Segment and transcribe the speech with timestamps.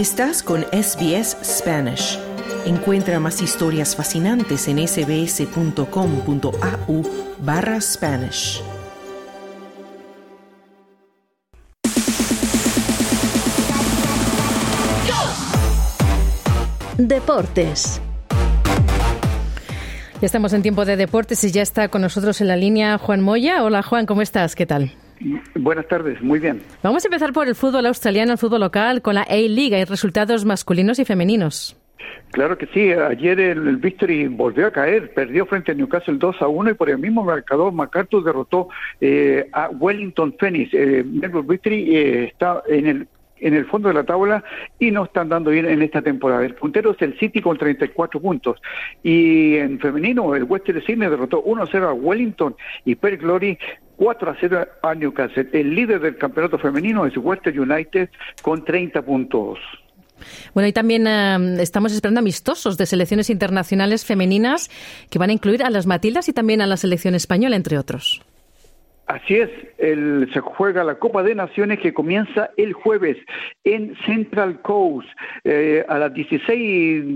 [0.00, 2.18] Estás con SBS Spanish.
[2.64, 5.82] Encuentra más historias fascinantes en sbs.com.au
[7.40, 8.62] barra Spanish.
[16.96, 18.00] Deportes.
[20.22, 23.20] Ya estamos en tiempo de deportes y ya está con nosotros en la línea Juan
[23.20, 23.62] Moya.
[23.62, 24.54] Hola Juan, ¿cómo estás?
[24.54, 24.94] ¿Qué tal?
[25.54, 26.62] Buenas tardes, muy bien.
[26.82, 29.74] Vamos a empezar por el fútbol australiano, el fútbol local, con la A-League.
[29.74, 31.76] Hay resultados masculinos y femeninos.
[32.30, 36.46] Claro que sí, ayer el, Victory volvió a caer, perdió frente a Newcastle 2 a
[36.46, 38.68] 1 y por el mismo marcador MacArthur derrotó
[39.00, 40.72] eh, a Wellington Phoenix.
[40.72, 43.08] Eh, Melbourne Victory eh, está en el
[43.40, 44.44] en el fondo de la tabla
[44.78, 46.44] y no están dando bien en esta temporada.
[46.44, 48.60] El puntero es el City con 34 puntos.
[49.02, 53.58] Y en femenino, el Western Sydney derrotó 1-0 a Wellington y Per Glory
[54.00, 55.50] 4 0 a Newcastle.
[55.52, 58.08] El líder del campeonato femenino es Western United
[58.40, 59.58] con 30 puntos.
[60.54, 64.70] Bueno, y también estamos esperando amistosos de selecciones internacionales femeninas
[65.10, 68.22] que van a incluir a las Matildas y también a la selección española, entre otros.
[69.10, 69.50] Así es,
[70.32, 73.16] se juega la Copa de Naciones que comienza el jueves
[73.64, 75.08] en Central Coast
[75.42, 76.48] eh, a las 16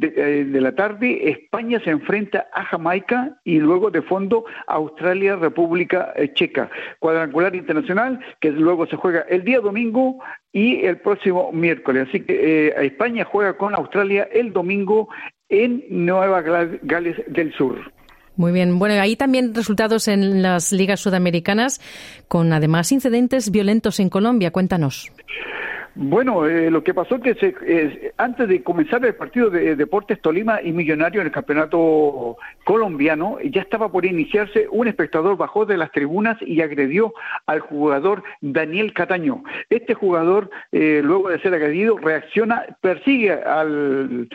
[0.00, 1.28] eh, de, la tarde.
[1.28, 6.70] España se enfrenta a Jamaica y luego de fondo Australia, República eh, Checa.
[6.98, 10.16] Cuadrangular internacional que luego se juega el día domingo
[10.50, 12.08] y el próximo miércoles.
[12.08, 15.10] Así que España juega con Australia el domingo
[15.50, 17.92] en Nueva Gales del Sur.
[18.36, 18.78] Muy bien.
[18.78, 21.80] Bueno, ahí también resultados en las ligas sudamericanas,
[22.28, 24.50] con además incidentes violentos en Colombia.
[24.50, 25.12] Cuéntanos.
[25.94, 30.62] Bueno, eh, lo que pasó que se, antes de comenzar el partido de Deportes Tolima
[30.62, 35.92] y Millonario en el campeonato colombiano, ya estaba por iniciarse, un espectador bajó de las
[35.92, 37.12] tribunas y agredió
[37.46, 39.44] al jugador Daniel Cataño.
[39.68, 44.30] Este jugador, eh, luego de ser agredido, reacciona, persigue al,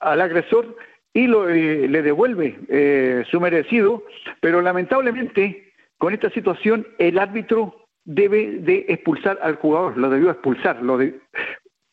[0.00, 0.76] al agresor
[1.14, 4.04] y lo, eh, le devuelve eh, su merecido,
[4.40, 10.80] pero lamentablemente con esta situación el árbitro debe de expulsar al jugador, lo debió expulsar,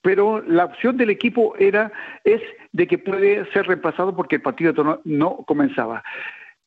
[0.02, 1.91] pero la opción del equipo era
[2.24, 2.41] es
[2.72, 6.03] de que puede ser reemplazado porque el partido no comenzaba.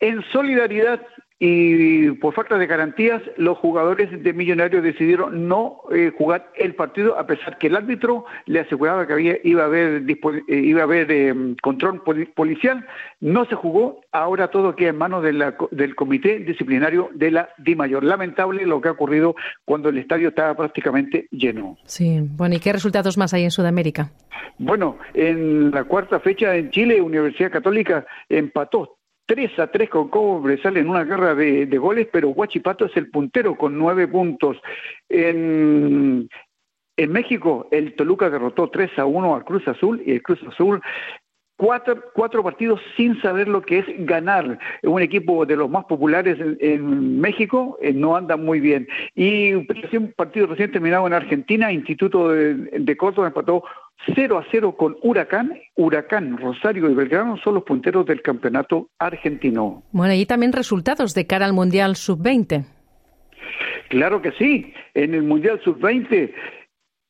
[0.01, 1.01] En solidaridad
[1.45, 7.19] y por falta de garantías los jugadores de Millonarios decidieron no eh, jugar el partido
[7.19, 10.85] a pesar que el árbitro le aseguraba que había, iba a haber, eh, iba a
[10.85, 12.01] haber eh, control
[12.37, 12.87] policial,
[13.19, 18.05] no se jugó, ahora todo queda en manos del comité disciplinario de la DIMAYOR.
[18.05, 21.77] Lamentable lo que ha ocurrido cuando el estadio estaba prácticamente lleno.
[21.87, 24.13] Sí, bueno, ¿y qué resultados más hay en Sudamérica?
[24.59, 28.99] Bueno, en la cuarta fecha en Chile, Universidad Católica empató
[29.33, 33.09] 3 a 3 con Cobre sale en una guerra de, goles, pero Huachipato es el
[33.09, 34.59] puntero con nueve puntos.
[35.09, 36.29] En,
[36.99, 40.83] en México, el Toluca derrotó 3 a 1 al Cruz Azul y el Cruz Azul
[41.57, 44.59] Cuatro, cuatro, partidos sin saber lo que es ganar.
[44.83, 48.89] Un equipo de los más populares en, México eh, no anda muy bien.
[49.15, 49.67] Y un
[50.17, 53.63] partido recién terminado en Argentina, Instituto de, de Córdoba empató
[54.15, 55.59] 0 a 0 con Huracán.
[55.77, 59.83] Huracán, Rosario y Belgrano son los punteros del campeonato argentino.
[59.93, 62.65] Bueno, y también resultados de cara al Mundial Sub-20.
[63.89, 64.73] Claro que sí.
[64.95, 66.33] En el Mundial Sub-20,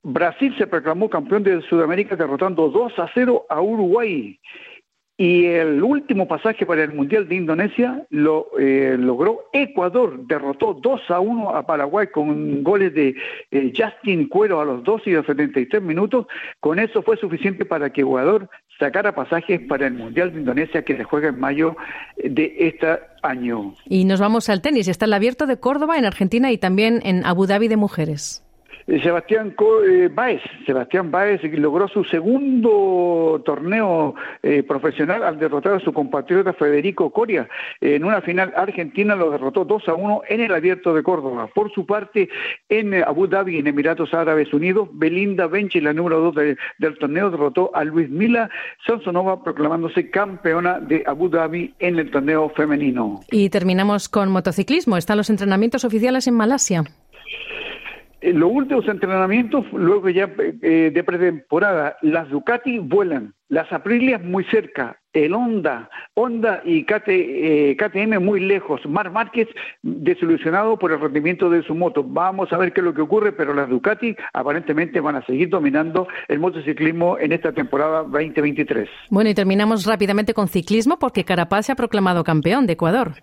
[0.02, 4.38] Brasil se proclamó campeón de Sudamérica derrotando 2 a 0 a Uruguay.
[5.18, 11.00] Y el último pasaje para el Mundial de Indonesia lo eh, logró Ecuador, derrotó 2
[11.10, 13.14] a 1 a Paraguay con goles de
[13.50, 16.26] eh, Justin Cuero a los 2 y los 73 minutos.
[16.58, 18.48] Con eso fue suficiente para que Ecuador
[18.80, 21.76] sacara pasajes para el Mundial de Indonesia que se juega en mayo
[22.16, 23.74] de este año.
[23.84, 24.88] Y nos vamos al tenis.
[24.88, 28.42] Está el abierto de Córdoba en Argentina y también en Abu Dhabi de mujeres.
[28.86, 29.54] Eh, Sebastián
[29.88, 30.42] eh, Baez.
[30.66, 37.48] Sebastián Baez logró su segundo torneo eh, profesional al derrotar a su compatriota Federico Coria.
[37.80, 41.48] En una final argentina lo derrotó 2 a 1 en el Abierto de Córdoba.
[41.54, 42.28] Por su parte,
[42.68, 47.70] en Abu Dhabi, en Emiratos Árabes Unidos, Belinda Benchi, la número 2 del torneo, derrotó
[47.74, 48.50] a Luis Mila
[48.86, 53.20] Sansonova, proclamándose campeona de Abu Dhabi en el torneo femenino.
[53.30, 54.96] Y terminamos con motociclismo.
[54.96, 56.84] Están los entrenamientos oficiales en Malasia.
[58.22, 64.44] En los últimos entrenamientos, luego ya eh, de pretemporada, las Ducati vuelan, las Aprilias muy
[64.44, 68.80] cerca, el Honda, Honda y KTM eh, muy lejos.
[68.86, 69.48] Mar Márquez
[69.82, 72.04] desilusionado por el rendimiento de su moto.
[72.04, 75.48] Vamos a ver qué es lo que ocurre, pero las Ducati aparentemente van a seguir
[75.48, 78.88] dominando el motociclismo en esta temporada 2023.
[79.10, 83.14] Bueno, y terminamos rápidamente con ciclismo porque Carapaz se ha proclamado campeón de Ecuador.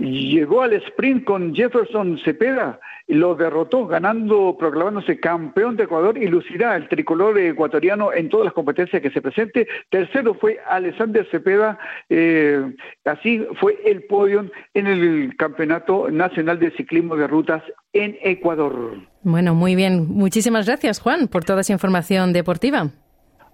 [0.00, 2.80] Llegó al sprint con Jefferson Cepeda
[3.14, 8.54] lo derrotó ganando, proclamándose campeón de Ecuador y lucirá el tricolor ecuatoriano en todas las
[8.54, 9.68] competencias que se presente.
[9.90, 11.78] Tercero fue Alexander Cepeda,
[12.08, 12.74] eh,
[13.04, 17.62] así fue el podio en el Campeonato Nacional de Ciclismo de Rutas
[17.92, 18.96] en Ecuador.
[19.22, 20.06] Bueno, muy bien.
[20.08, 22.90] Muchísimas gracias, Juan, por toda esa información deportiva.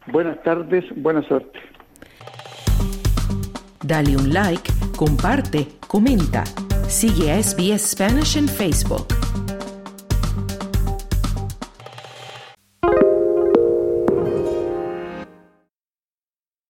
[0.06, 1.58] Buenas tardes, buena suerte.
[3.84, 6.44] Dale un like, comparte, comenta.
[6.88, 9.17] Sigue a SBS Spanish en Facebook.